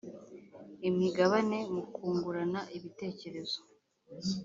imigabane 0.89 1.59
mu 1.73 1.83
kungurana 1.93 2.61
ibitekerezo 2.77 3.59